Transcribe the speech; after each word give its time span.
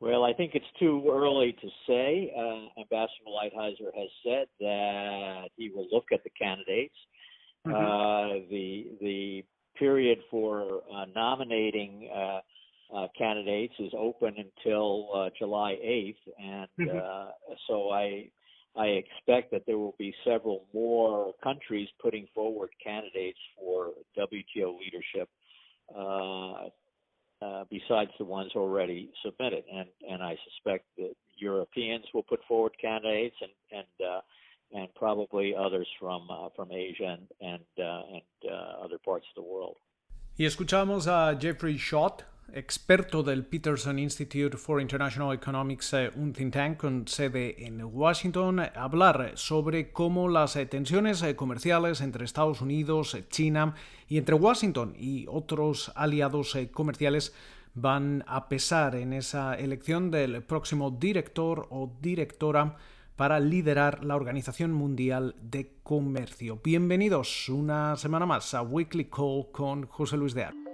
Well, 0.00 0.24
I 0.24 0.32
think 0.34 0.54
it's 0.54 0.66
too 0.78 1.08
early 1.10 1.56
to 1.60 1.68
say. 1.86 2.32
Uh, 2.36 2.80
Ambassador 2.80 3.28
Lighthizer 3.28 3.94
has 3.96 4.08
said 4.22 4.46
that 4.60 5.48
he 5.56 5.70
will 5.70 5.86
look 5.90 6.06
at 6.12 6.22
the 6.22 6.30
candidates. 6.30 6.94
Mm-hmm. 7.66 7.74
Uh, 7.74 8.46
the 8.50 8.86
the 9.00 9.44
period 9.78 10.18
for 10.30 10.82
uh, 10.94 11.06
nominating 11.14 12.10
uh, 12.14 12.40
uh, 12.94 13.08
candidates 13.16 13.74
is 13.78 13.92
open 13.98 14.34
until 14.36 15.08
uh, 15.14 15.30
July 15.38 15.76
8th, 15.84 16.14
and 16.38 16.68
mm-hmm. 16.78 16.98
uh, 16.98 17.30
so 17.66 17.90
I 17.90 18.30
I 18.76 18.86
expect 18.86 19.50
that 19.52 19.62
there 19.66 19.78
will 19.78 19.94
be 19.98 20.14
several 20.24 20.66
more 20.74 21.32
countries 21.42 21.88
putting 22.02 22.28
forward 22.34 22.68
candidates 22.84 23.38
for 23.58 23.92
WTO 24.18 24.78
leadership 24.78 25.30
uh, 27.42 27.64
besides 27.70 28.10
the 28.18 28.24
ones 28.24 28.52
already 28.56 29.10
submitted, 29.24 29.64
and 29.72 29.88
and 30.08 30.22
I 30.22 30.36
suspect 30.48 30.84
that 30.98 31.14
Europeans 31.36 32.04
will 32.14 32.22
put 32.22 32.40
forward 32.48 32.72
candidates, 32.80 33.36
and 33.40 33.52
and 33.72 34.08
uh, 34.08 34.20
and 34.72 34.88
probably 34.94 35.54
others 35.54 35.88
from 36.00 36.28
uh, 36.30 36.48
from 36.56 36.72
Asia 36.72 37.18
and 37.18 37.26
and, 37.40 37.84
uh, 37.84 38.02
and 38.12 38.50
uh, 38.50 38.84
other 38.84 38.98
parts 38.98 39.26
of 39.36 39.42
the 39.42 39.48
world. 39.48 39.76
Y 40.38 40.44
escuchamos 40.44 41.06
a 41.06 41.34
Jeffrey 41.38 41.78
Schott, 41.78 42.24
experto 42.52 43.22
del 43.22 43.44
Peterson 43.44 43.98
Institute 43.98 44.56
for 44.56 44.80
International 44.80 45.34
Economics, 45.34 45.92
eh, 45.92 46.10
un 46.16 46.32
think 46.32 46.52
tank 46.52 46.76
con 46.78 47.06
sede 47.06 47.66
en 47.66 47.82
Washington, 47.84 48.60
hablar 48.74 49.32
sobre 49.34 49.92
cómo 49.92 50.28
las 50.28 50.56
eh, 50.56 50.66
tensiones 50.66 51.22
eh, 51.22 51.36
comerciales 51.36 52.00
entre 52.00 52.24
Estados 52.24 52.60
Unidos, 52.60 53.16
China 53.30 53.74
y 54.08 54.18
entre 54.18 54.34
Washington 54.34 54.94
y 54.98 55.26
otros 55.28 55.92
aliados 55.94 56.56
comerciales 56.72 57.34
van 57.74 58.24
a 58.26 58.48
pesar 58.48 58.96
en 58.96 59.12
esa 59.12 59.54
elección 59.54 60.10
del 60.10 60.42
próximo 60.42 60.90
director 60.90 61.66
o 61.70 61.92
directora 62.00 62.76
para 63.16 63.40
liderar 63.40 64.04
la 64.04 64.16
Organización 64.16 64.72
Mundial 64.72 65.34
de 65.42 65.72
Comercio. 65.82 66.60
Bienvenidos 66.62 67.48
una 67.48 67.96
semana 67.96 68.26
más 68.26 68.54
a 68.54 68.62
Weekly 68.62 69.06
Call 69.06 69.46
con 69.52 69.86
José 69.86 70.16
Luis 70.16 70.34
de 70.34 70.44
Ar. 70.44 70.65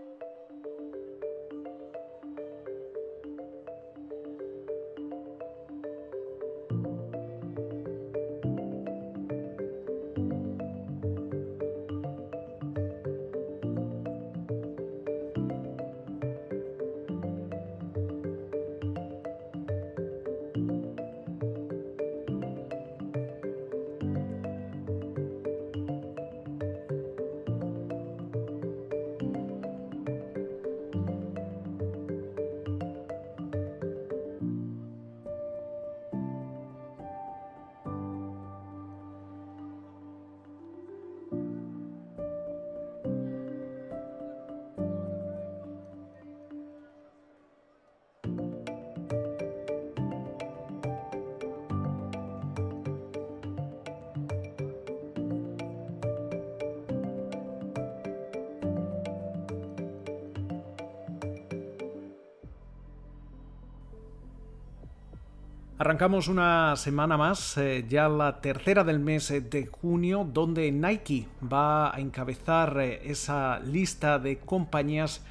Arrancamos 65.83 66.29
una 66.29 66.77
semana 66.77 67.17
más, 67.17 67.59
eh, 67.59 67.85
ya 67.89 68.09
la 68.09 68.41
tercera 68.41 68.85
del 68.85 69.01
mes 69.01 69.33
eh, 69.33 69.41
de 69.41 69.67
junio, 69.67 70.25
donde 70.33 70.70
Nike 70.70 71.27
va 71.43 71.93
a 71.93 71.98
encabezar 71.98 72.79
eh, 72.79 73.01
esa 73.05 73.59
lista 73.59 74.20
de 74.20 74.39
compañías 74.39 75.23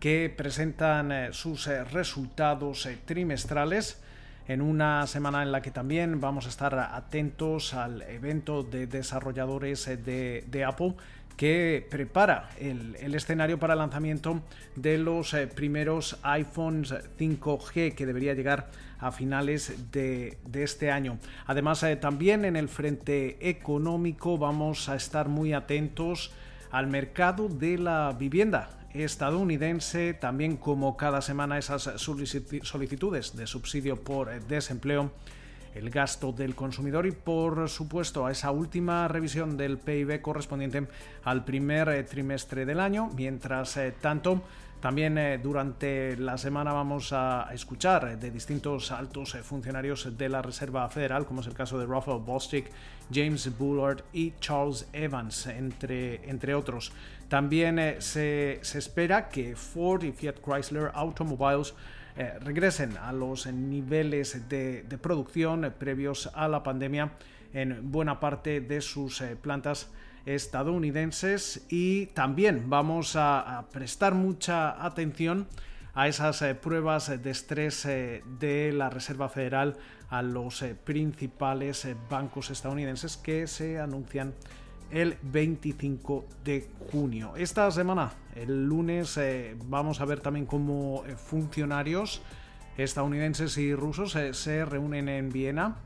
que 0.00 0.34
presentan 0.36 1.32
sus 1.32 1.68
resultados 1.92 2.88
trimestrales. 3.04 4.02
En 4.48 4.62
una 4.62 5.06
semana 5.06 5.44
en 5.44 5.52
la 5.52 5.62
que 5.62 5.70
también 5.70 6.20
vamos 6.20 6.46
a 6.46 6.48
estar 6.48 6.76
atentos 6.76 7.72
al 7.72 8.02
evento 8.02 8.64
de 8.64 8.88
desarrolladores 8.88 9.86
de, 9.86 10.44
de 10.44 10.64
Apple 10.64 10.96
que 11.40 11.86
prepara 11.88 12.50
el, 12.58 13.14
escenario 13.14 13.58
para 13.58 13.72
el 13.72 13.78
lanzamiento 13.78 14.42
de 14.76 14.98
los 14.98 15.32
eh, 15.32 15.46
primeros 15.46 16.18
iPhones 16.22 16.92
5G 17.18 17.94
que 17.94 18.04
debería 18.04 18.34
llegar 18.34 18.70
a 18.98 19.10
finales 19.10 19.90
de, 19.90 20.36
este 20.52 20.90
año. 20.90 21.18
Además, 21.46 21.82
eh, 21.82 21.96
también 21.96 22.44
en 22.44 22.56
el 22.56 22.68
frente 22.68 23.38
económico 23.40 24.36
vamos 24.36 24.90
a 24.90 24.96
estar 24.96 25.30
muy 25.30 25.54
atentos 25.54 26.30
al 26.70 26.88
mercado 26.88 27.48
de 27.48 27.78
la 27.78 28.14
vivienda 28.18 28.68
estadounidense, 28.92 30.12
también 30.12 30.58
como 30.58 30.98
cada 30.98 31.22
semana 31.22 31.56
esas 31.56 31.90
solicitudes 31.96 33.34
de 33.34 33.46
subsidio 33.46 33.96
por 33.96 34.30
eh, 34.30 34.40
desempleo 34.46 35.10
el 35.74 35.90
gasto 35.90 36.32
del 36.32 36.54
consumidor 36.54 37.06
y 37.06 37.12
por 37.12 37.68
supuesto 37.68 38.26
a 38.26 38.32
esa 38.32 38.50
última 38.50 39.06
revisión 39.08 39.56
del 39.56 39.78
PIB 39.78 40.20
correspondiente 40.20 40.86
al 41.24 41.44
primer 41.44 41.88
eh, 41.88 42.02
trimestre 42.02 42.64
del 42.64 42.80
año. 42.80 43.10
Mientras 43.14 43.76
eh, 43.76 43.94
tanto, 44.00 44.42
también 44.80 45.16
eh, 45.18 45.38
durante 45.38 46.16
la 46.16 46.38
semana 46.38 46.72
vamos 46.72 47.12
a 47.12 47.48
escuchar 47.52 48.18
de 48.18 48.30
distintos 48.30 48.90
altos 48.90 49.36
funcionarios 49.42 50.16
de 50.16 50.28
la 50.28 50.42
Reserva 50.42 50.88
Federal, 50.88 51.26
como 51.26 51.40
es 51.40 51.46
el 51.46 51.54
caso 51.54 51.78
de 51.78 51.86
Rafael 51.86 52.20
Bostic, 52.20 52.70
James 53.12 53.56
Bullard 53.58 54.02
y 54.12 54.32
Charles 54.40 54.88
Evans, 54.92 55.46
entre, 55.46 56.28
entre 56.28 56.54
otros. 56.54 56.92
También 57.28 57.96
se, 58.00 58.58
se 58.62 58.78
espera 58.78 59.28
que 59.28 59.54
Ford 59.54 60.02
y 60.02 60.10
Fiat 60.10 60.40
Chrysler 60.44 60.90
Automobiles 60.94 61.74
eh, 62.20 62.38
regresen 62.38 62.98
a 62.98 63.14
los 63.14 63.46
niveles 63.46 64.46
de, 64.46 64.84
producción 65.00 65.74
previos 65.78 66.30
a 66.34 66.48
la 66.48 66.62
pandemia 66.62 67.12
en 67.54 67.90
buena 67.90 68.20
parte 68.20 68.60
de 68.60 68.82
sus 68.82 69.22
eh, 69.22 69.36
plantas 69.36 69.90
estadounidenses. 70.26 71.64
Y 71.70 72.08
también 72.08 72.68
vamos 72.68 73.16
a, 73.16 73.64
prestar 73.72 74.14
mucha 74.14 74.84
atención 74.84 75.48
a 75.94 76.08
esas 76.08 76.42
eh, 76.42 76.54
pruebas 76.54 77.08
de 77.22 77.30
estrés 77.30 77.84
de 77.84 78.72
la 78.74 78.90
Reserva 78.90 79.30
Federal 79.30 79.78
a 80.10 80.20
los 80.20 80.62
principales 80.84 81.88
bancos 82.10 82.50
estadounidenses 82.50 83.16
que 83.16 83.46
se 83.46 83.80
anuncian 83.80 84.34
el 84.90 85.16
25 85.22 86.26
de 86.44 86.68
junio. 86.90 87.34
Esta 87.36 87.70
semana, 87.70 88.12
el 88.34 88.66
lunes, 88.66 89.16
eh, 89.16 89.56
vamos 89.66 90.00
a 90.00 90.04
ver 90.04 90.20
también 90.20 90.46
cómo 90.46 91.04
eh, 91.06 91.16
funcionarios 91.16 92.22
estadounidenses 92.76 93.58
y 93.58 93.74
rusos 93.74 94.16
eh, 94.16 94.32
se 94.32 94.64
reúnen 94.64 95.08
en 95.08 95.28
Viena 95.28 95.76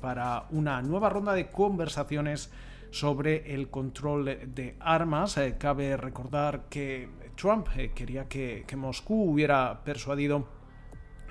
para 0.00 0.44
una 0.50 0.80
nueva 0.82 1.10
ronda 1.10 1.32
de 1.32 1.48
conversaciones 1.48 2.50
sobre 2.90 3.54
el 3.54 3.68
control 3.68 4.24
de 4.54 4.76
armas. 4.78 5.36
cabe 5.58 5.96
recordar 5.96 6.66
que 6.70 7.08
Trump 7.34 7.68
quería 7.94 8.28
que, 8.28 8.64
que 8.68 8.76
Moscú 8.76 9.32
hubiera 9.32 9.82
persuadido 9.82 10.46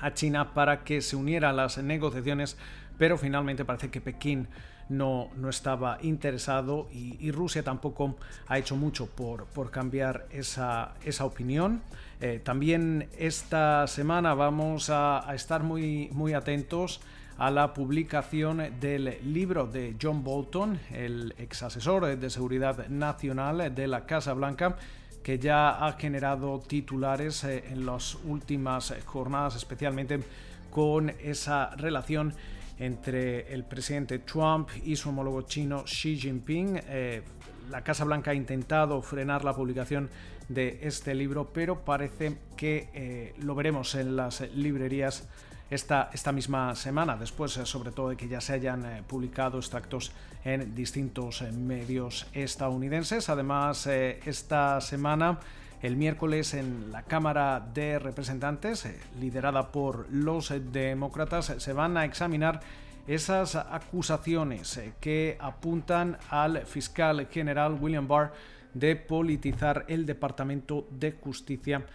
a 0.02 0.14
China 0.14 0.54
para 0.54 0.84
que 0.84 1.02
se 1.02 1.16
uniera 1.16 1.52
a 1.52 1.54
las 1.54 1.78
negociaciones, 1.78 2.58
pero 2.98 3.18
finalmente 3.18 3.64
parece 3.64 3.90
que 3.90 4.02
Pekín 4.02 4.50
no, 4.90 5.30
no 5.36 5.50
estaba 5.50 5.98
interesado 6.02 6.88
y, 6.92 7.32
Rusia 7.32 7.64
tampoco 7.64 8.16
ha 8.48 8.60
hecho 8.60 8.76
mucho 8.76 9.08
por, 9.08 9.46
por 9.46 9.72
cambiar 9.72 10.28
esa, 10.32 10.94
esa 11.04 11.26
opinión. 11.26 11.82
Eh, 12.22 12.40
también 12.44 13.10
esta 13.18 13.88
semana 13.88 14.34
vamos 14.34 14.90
a, 14.90 15.26
estar 15.34 15.64
muy, 15.64 16.10
muy 16.12 16.34
atentos 16.34 17.02
a 17.38 17.50
la 17.50 17.74
publicación 17.74 18.80
del 18.80 19.18
libro 19.34 19.66
de 19.66 19.96
John 20.00 20.24
Bolton, 20.24 20.80
el 20.92 21.34
ex 21.38 21.64
asesor 21.64 22.18
de 22.18 22.30
seguridad 22.30 22.88
nacional 22.88 23.74
de 23.74 23.88
la 23.88 24.06
Casa 24.06 24.34
Blanca, 24.34 24.78
que 25.24 25.40
ya 25.40 25.86
ha 25.86 25.94
generado 25.94 26.60
titulares 26.60 27.44
eh, 27.44 27.64
en 27.72 27.86
las 27.86 28.16
últimas 28.24 28.94
jornadas, 29.06 29.56
especialmente 29.56 30.20
con 30.70 31.10
esa 31.10 31.70
relación 31.76 32.34
entre 32.78 33.54
el 33.54 33.64
presidente 33.64 34.20
Trump 34.20 34.70
y 34.84 34.96
su 34.96 35.10
homólogo 35.10 35.44
chino 35.44 35.84
Xi 35.84 36.18
Jinping. 36.18 36.80
Eh, 36.88 37.22
la 37.70 37.84
Casa 37.84 38.04
Blanca 38.04 38.32
ha 38.32 38.34
intentado 38.34 39.02
frenar 39.02 39.44
la 39.44 39.54
publicación 39.54 40.10
de 40.50 40.80
este 40.82 41.16
libro, 41.16 41.50
pero 41.54 41.86
parece 41.86 42.38
que 42.58 42.90
eh, 42.94 43.34
lo 43.40 43.56
veremos 43.56 43.96
en 43.96 44.16
las 44.16 44.42
librerías 44.54 45.28
esta, 45.70 46.10
esta 46.14 46.32
misma 46.32 46.76
semana, 46.76 47.16
después 47.16 47.52
sobre 47.52 47.92
todo 47.92 48.10
de 48.10 48.18
que 48.18 48.28
ya 48.28 48.42
se 48.42 48.54
hayan 48.54 49.04
publicado 49.08 49.58
extractos 49.58 50.12
en 50.44 50.76
distintos 50.76 51.42
medios 51.54 52.28
estadounidenses. 52.34 53.30
Además, 53.30 53.88
esta 53.88 54.82
semana 54.82 55.40
el 55.84 55.98
miércoles 55.98 56.54
en 56.54 56.94
la 56.94 57.04
Cámara 57.04 57.60
de 57.74 58.00
Representantes, 58.00 58.88
liderada 59.20 59.70
por 59.74 60.10
los 60.10 60.54
demócratas, 60.72 61.54
se 61.58 61.74
van 61.74 61.98
a 61.98 62.06
examinar 62.06 62.62
esas 63.06 63.58
acusaciones 63.58 64.78
eh, 64.78 64.94
que 65.02 65.38
apuntan 65.42 66.18
al 66.30 66.66
fiscal 66.66 67.28
general 67.30 67.78
William 67.82 68.08
Barr 68.08 68.32
de 68.74 68.96
politizar 68.96 69.84
el 69.90 70.06
Departamento 70.06 70.88
de 70.90 71.12
Justicia 71.12 71.86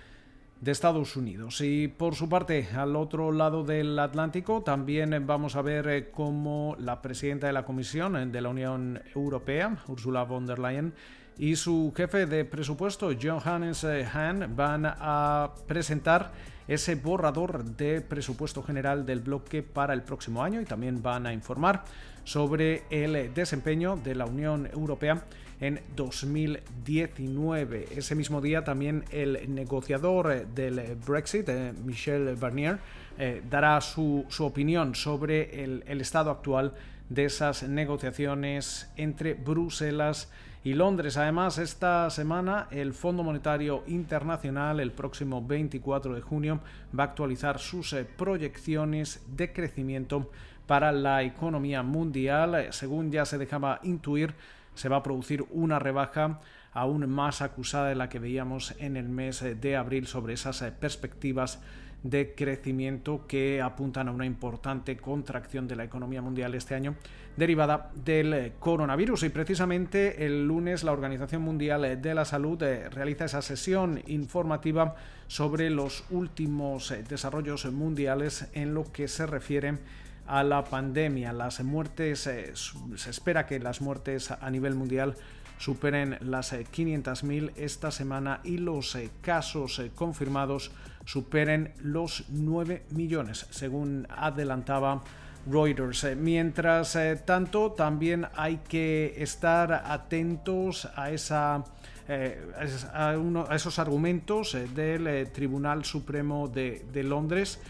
de 0.60 0.70
Estados 0.70 1.16
Unidos. 1.16 1.62
Y 1.62 1.88
por 1.88 2.14
su 2.14 2.28
parte, 2.28 2.68
al 2.76 2.94
otro 2.94 3.32
lado 3.32 3.64
del 3.64 3.98
Atlántico, 3.98 4.60
también 4.60 5.26
vamos 5.26 5.56
a 5.56 5.62
ver 5.62 5.88
eh, 5.88 6.10
cómo 6.10 6.76
la 6.78 7.00
presidenta 7.00 7.46
de 7.46 7.54
la 7.54 7.64
Comisión 7.64 8.30
de 8.30 8.40
la 8.42 8.50
Unión 8.50 9.00
Europea, 9.14 9.78
Ursula 9.88 10.24
von 10.24 10.44
der 10.44 10.58
Leyen, 10.58 10.92
y 11.38 11.54
su 11.54 11.92
jefe 11.96 12.26
de 12.26 12.44
presupuesto, 12.44 13.10
Johannes 13.20 13.84
eh, 13.84 14.04
Hahn, 14.04 14.54
van 14.56 14.82
a 14.84 15.52
presentar 15.68 16.32
ese 16.66 16.96
borrador 16.96 17.64
de 17.64 18.00
presupuesto 18.00 18.62
general 18.62 19.06
del 19.06 19.20
bloque 19.20 19.62
para 19.62 19.94
el 19.94 20.02
próximo 20.02 20.42
año 20.42 20.60
y 20.60 20.64
también 20.64 21.00
van 21.00 21.26
a 21.26 21.32
informar 21.32 21.84
sobre 22.24 22.82
el 22.90 23.32
desempeño 23.32 23.96
de 23.96 24.16
la 24.16 24.26
Unión 24.26 24.68
Europea 24.72 25.24
en 25.60 25.80
2019. 25.96 27.88
Ese 27.96 28.14
mismo 28.16 28.40
día 28.40 28.64
también 28.64 29.04
el 29.10 29.54
negociador 29.54 30.46
del 30.48 30.96
Brexit, 31.06 31.48
eh, 31.48 31.72
Michel 31.84 32.34
Barnier, 32.34 32.80
eh, 33.16 33.42
dará 33.48 33.80
su, 33.80 34.26
opinión 34.40 34.94
sobre 34.94 35.64
el, 35.64 35.84
el 35.86 36.00
estado 36.00 36.30
actual 36.30 36.74
de 37.08 37.24
esas 37.24 37.62
negociaciones 37.62 38.90
entre 38.96 39.34
Bruselas 39.34 40.28
y 40.44 40.47
Londres. 40.64 41.16
Además, 41.16 41.58
esta 41.58 42.10
semana 42.10 42.68
el 42.70 42.92
Fondo 42.92 43.22
Monetario 43.22 43.84
Internacional, 43.86 44.80
el 44.80 44.92
próximo 44.92 45.44
24 45.44 46.14
de 46.14 46.20
junio, 46.20 46.60
va 46.98 47.04
a 47.04 47.06
actualizar 47.06 47.58
sus 47.58 47.92
eh, 47.92 48.04
proyecciones 48.04 49.24
de 49.34 49.52
crecimiento 49.52 50.30
para 50.66 50.92
la 50.92 51.22
economía 51.22 51.82
mundial. 51.82 52.68
Según 52.70 53.10
ya 53.10 53.24
se 53.24 53.38
dejaba 53.38 53.80
intuir, 53.82 54.34
se 54.74 54.88
va 54.88 54.98
a 54.98 55.02
producir 55.02 55.44
una 55.50 55.78
rebaja 55.78 56.40
aún 56.72 57.08
más 57.08 57.42
acusada 57.42 57.88
de 57.88 57.94
la 57.94 58.08
que 58.08 58.18
veíamos 58.18 58.74
en 58.78 58.96
el 58.96 59.08
mes 59.08 59.42
de 59.60 59.76
abril 59.76 60.06
sobre 60.06 60.34
esas 60.34 60.62
eh, 60.62 60.72
perspectivas 60.72 61.60
de 62.02 62.34
crecimiento 62.34 63.26
que 63.26 63.60
apuntan 63.60 64.08
a 64.08 64.12
una 64.12 64.26
importante 64.26 64.96
contracción 64.96 65.66
de 65.66 65.76
la 65.76 65.84
economía 65.84 66.22
mundial 66.22 66.54
este 66.54 66.74
año 66.74 66.94
derivada 67.36 67.90
del 67.94 68.34
eh, 68.34 68.52
coronavirus. 68.58 69.24
Y 69.24 69.28
precisamente 69.30 70.24
el 70.26 70.46
lunes 70.46 70.84
la 70.84 70.92
Organización 70.92 71.42
Mundial 71.42 72.00
de 72.00 72.14
la 72.14 72.24
Salud 72.24 72.62
eh, 72.62 72.88
realiza 72.88 73.24
esa 73.26 73.42
sesión 73.42 74.02
informativa 74.06 74.96
sobre 75.26 75.70
los 75.70 76.04
últimos 76.10 76.90
eh, 76.90 77.04
desarrollos 77.08 77.64
mundiales 77.66 78.48
en 78.52 78.74
lo 78.74 78.90
que 78.92 79.08
se 79.08 79.26
refiere 79.26 79.78
a 80.26 80.42
la 80.42 80.64
pandemia. 80.64 81.32
Las 81.32 81.62
muertes, 81.62 82.20
se 82.20 83.10
espera 83.10 83.46
que 83.46 83.58
las 83.60 83.80
muertes 83.80 84.30
a 84.30 84.50
nivel 84.50 84.74
mundial 84.74 85.14
superen 85.58 86.16
las 86.20 86.52
500.000 86.52 87.52
esta 87.56 87.90
semana 87.90 88.40
y 88.44 88.58
los 88.58 88.96
casos 89.20 89.82
confirmados 89.94 90.70
superen 91.04 91.72
los 91.82 92.24
9 92.28 92.84
millones, 92.90 93.46
según 93.50 94.06
adelantaba 94.10 95.02
Reuters. 95.50 96.04
Eh, 96.04 96.16
mientras 96.16 96.96
eh, 96.96 97.16
tanto, 97.24 97.72
también 97.72 98.26
hay 98.36 98.58
que 98.68 99.14
estar 99.16 99.72
atentos 99.72 100.88
a 100.94 101.10
esa 101.10 101.64
eh, 102.08 102.52
a, 102.92 103.54
esos 103.54 103.78
argumentos 103.78 104.56
del 104.74 105.30
Tribunal 105.30 105.84
Supremo 105.84 106.48
de, 106.48 107.02
Londres 107.04 107.60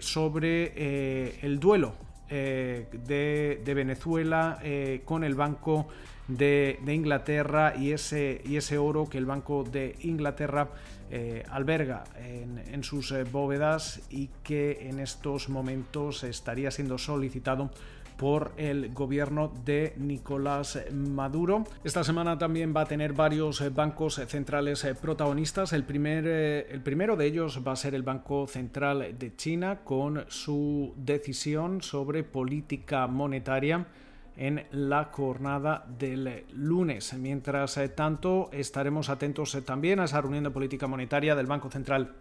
sobre 0.00 1.40
el 1.40 1.58
duelo 1.58 1.94
de, 2.28 3.62
Venezuela 3.64 4.58
con 5.06 5.24
el 5.24 5.34
Banco 5.34 5.88
de, 6.28 6.78
Inglaterra 6.86 7.74
y 7.76 7.92
ese, 7.92 8.42
y 8.44 8.56
ese 8.56 8.78
oro 8.78 9.08
que 9.08 9.18
el 9.18 9.26
Banco 9.26 9.64
de 9.64 9.96
Inglaterra 10.02 10.68
eh, 11.10 11.42
alberga 11.50 12.04
en, 12.18 12.84
sus 12.84 13.12
eh, 13.12 13.24
bóvedas 13.24 14.02
y 14.10 14.28
que 14.42 14.88
en 14.88 15.00
estos 15.00 15.48
momentos 15.48 16.22
estaría 16.22 16.70
siendo 16.70 16.98
solicitado 16.98 17.70
por 18.18 18.52
el 18.56 18.92
gobierno 18.92 19.52
de 19.64 19.94
Nicolás 19.96 20.78
Maduro. 20.92 21.64
Esta 21.84 22.02
semana 22.02 22.36
también 22.36 22.74
va 22.76 22.82
a 22.82 22.84
tener 22.84 23.14
varios 23.14 23.60
eh, 23.60 23.70
bancos 23.70 24.20
centrales 24.26 24.86
protagonistas. 25.00 25.72
El, 25.72 25.84
primer, 25.84 26.26
el 26.26 26.82
primero 26.82 27.16
de 27.16 27.26
ellos 27.26 27.62
va 27.66 27.72
a 27.72 27.76
ser 27.76 27.94
el 27.94 28.02
Banco 28.02 28.46
Central 28.46 29.16
de 29.18 29.34
China 29.34 29.80
con 29.84 30.24
su 30.28 30.92
decisión 30.96 31.80
sobre 31.80 32.22
política 32.22 33.06
monetaria 33.06 33.86
en 34.38 34.64
la 34.70 35.06
jornada 35.06 35.84
del 35.98 36.46
lunes. 36.52 37.12
Mientras 37.14 37.76
eh, 37.76 37.88
tanto, 37.88 38.48
estaremos 38.52 39.10
atentos 39.10 39.54
eh, 39.56 39.62
también 39.62 39.98
a 39.98 40.04
esa 40.04 40.20
reunión 40.20 40.44
de 40.44 40.50
política 40.50 40.86
monetaria 40.86 41.34
del 41.34 41.46
Banco 41.46 41.68
Central 41.70 42.14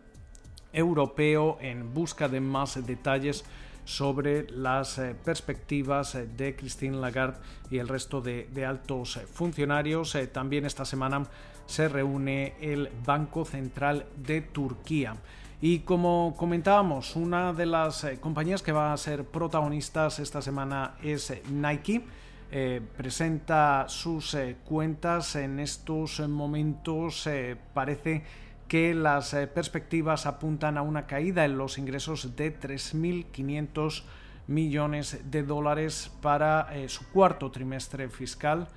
Europeo 0.73 1.59
en 1.61 1.93
busca 1.93 2.27
de 2.27 2.41
más 2.41 2.85
detalles 2.85 3.45
sobre 3.85 4.49
las 4.49 4.97
eh, 4.97 5.15
perspectivas 5.23 6.17
de 6.35 6.55
Christine 6.55 6.97
Lagarde 6.97 7.39
y 7.69 7.77
el 7.77 7.87
resto 7.87 8.19
de, 8.19 8.49
de 8.51 8.65
altos 8.65 9.19
funcionarios. 9.31 10.17
También 10.33 10.65
esta 10.65 10.85
semana 10.85 11.23
se 11.67 11.87
reúne 11.87 12.55
el 12.59 12.89
Banco 13.05 13.45
Central 13.45 14.07
de 14.17 14.41
Turquía. 14.41 15.15
Y 15.59 15.79
como 15.79 16.35
comentábamos, 16.37 17.15
una 17.15 17.51
de 17.51 17.65
las 17.65 18.03
eh, 18.03 18.19
compañías 18.19 18.61
que 18.61 18.71
va 18.71 18.93
a 18.93 18.97
ser 18.97 19.25
protagonistas 19.25 20.19
esta 20.19 20.39
semana 20.39 20.95
es 21.01 21.31
eh, 21.31 21.41
Nike. 21.49 22.03
Eh, 22.51 22.79
presenta 22.95 23.85
sus 23.89 24.37
cuentas 24.63 25.35
en 25.35 25.59
estos 25.59 26.19
momentos. 26.29 27.27
parece 27.73 28.23
que 28.67 28.93
las 28.93 29.31
perspectivas 29.53 30.25
apuntan 30.27 30.77
a 30.77 30.81
una 30.81 31.07
caída 31.07 31.43
en 31.43 31.57
los 31.57 31.77
ingresos 31.77 32.35
de 32.35 32.57
3.500 32.57 34.03
millones 34.45 35.19
de 35.29 35.43
dólares 35.43 36.11
para 36.21 36.69
su 36.87 37.09
cuarto 37.09 37.51
trimestre 37.51 38.07
fiscal 38.09 38.67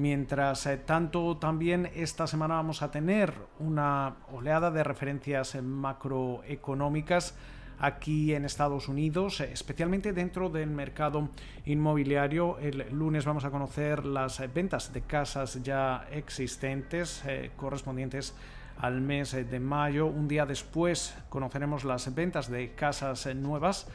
Mientras 0.00 0.64
eh, 0.64 0.78
tanto, 0.78 1.36
también 1.36 1.90
esta 1.94 2.26
semana 2.26 2.54
vamos 2.54 2.80
a 2.80 2.90
tener 2.90 3.34
una 3.58 4.16
oleada 4.32 4.70
de 4.70 4.82
referencias 4.82 5.60
macroeconómicas 5.62 7.34
aquí 7.78 8.32
en 8.32 8.46
Estados 8.46 8.88
Unidos, 8.88 9.42
eh, 9.42 9.50
especialmente 9.52 10.14
dentro 10.14 10.48
del 10.48 10.70
mercado 10.70 11.28
inmobiliario. 11.66 12.58
El 12.60 12.86
lunes 12.90 13.26
vamos 13.26 13.44
a 13.44 13.50
conocer 13.50 14.06
las 14.06 14.42
ventas 14.54 14.90
de 14.94 15.02
casas 15.02 15.62
ya 15.62 16.06
existentes 16.10 17.22
eh, 17.26 17.50
correspondientes 17.54 18.34
al 18.78 19.02
mes 19.02 19.32
de 19.32 19.60
mayo. 19.60 20.06
Un 20.06 20.28
día 20.28 20.46
después 20.46 21.14
conoceremos 21.28 21.84
las 21.84 22.14
ventas 22.14 22.50
de 22.50 22.72
casas 22.72 23.26
nuevas 23.36 23.86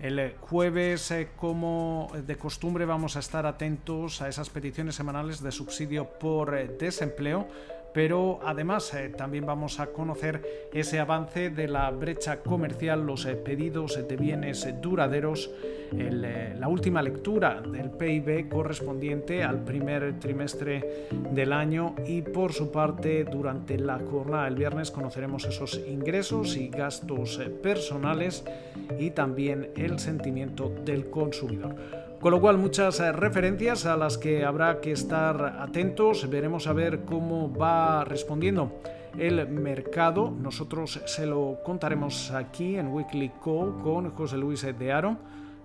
el 0.00 0.34
jueves, 0.40 1.10
eh, 1.10 1.28
como 1.36 2.10
de 2.26 2.36
costumbre, 2.36 2.84
vamos 2.84 3.16
a 3.16 3.20
estar 3.20 3.46
atentos 3.46 4.20
a 4.22 4.28
esas 4.28 4.50
peticiones 4.50 4.94
semanales 4.94 5.42
de 5.42 5.52
subsidio 5.52 6.06
por 6.18 6.56
eh, 6.56 6.68
desempleo 6.78 7.48
pero 7.92 8.40
además 8.42 8.92
eh, 8.94 9.10
también 9.10 9.46
vamos 9.46 9.80
a 9.80 9.88
conocer 9.88 10.68
ese 10.72 10.98
avance 10.98 11.50
de 11.50 11.68
la 11.68 11.90
brecha 11.90 12.40
comercial, 12.40 13.06
los 13.06 13.26
eh, 13.26 13.34
pedidos 13.34 14.00
de 14.08 14.16
bienes 14.16 14.66
duraderos, 14.80 15.50
eh, 15.96 16.54
la 16.58 16.68
última 16.68 17.02
lectura 17.02 17.60
del 17.60 17.90
PIB 17.90 18.48
correspondiente 18.48 19.42
al 19.44 19.62
primer 19.62 20.18
trimestre 20.18 21.08
del 21.32 21.52
año 21.52 21.94
y 22.06 22.22
por 22.22 22.52
su 22.52 22.70
parte 22.70 23.24
durante 23.24 23.78
la 23.78 23.98
jornada 23.98 24.44
del 24.44 24.56
viernes 24.56 24.90
conoceremos 24.90 25.44
esos 25.44 25.80
ingresos 25.86 26.56
y 26.56 26.68
gastos 26.68 27.38
personales 27.62 28.44
y 28.98 29.10
también 29.10 29.70
el 29.76 29.98
sentimiento 29.98 30.72
del 30.84 31.10
consumidor. 31.10 32.01
Con 32.22 32.30
lo 32.30 32.40
cual, 32.40 32.56
muchas 32.56 33.00
eh, 33.00 33.10
referencias 33.10 33.84
a 33.84 33.96
las 33.96 34.16
que 34.16 34.44
habrá 34.44 34.80
que 34.80 34.92
estar 34.92 35.56
atentos. 35.58 36.30
Veremos 36.30 36.68
a 36.68 36.72
ver 36.72 37.00
cómo 37.00 37.52
va 37.52 38.04
respondiendo 38.04 38.78
el 39.18 39.48
mercado. 39.48 40.30
Nosotros 40.30 41.00
se 41.04 41.26
lo 41.26 41.58
contaremos 41.64 42.30
aquí 42.30 42.76
en 42.76 42.92
Weekly 42.92 43.32
Call 43.44 43.82
con 43.82 44.10
José 44.12 44.36
Luis 44.36 44.62
de 44.62 44.92
Aro. 44.92 45.16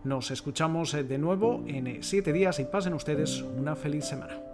Nos 0.04 0.32
escuchamos 0.32 0.96
eh, 0.96 1.04
de 1.04 1.20
nuevo 1.20 1.64
en 1.68 1.86
eh, 1.86 1.98
siete 2.02 2.34
días 2.34 2.60
y 2.60 2.66
pasen 2.66 2.96
ustedes 2.96 3.44
una 3.44 3.76
feliz 3.76 4.06
semana. 4.06 4.47